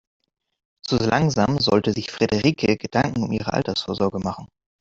So 0.83 0.97
langsam 0.97 1.59
sollte 1.59 1.93
sich 1.93 2.09
Frederike 2.09 2.75
Gedanken 2.75 3.21
um 3.21 3.31
ihre 3.31 3.53
Altersvorsorge 3.53 4.17
machen. 4.17 4.47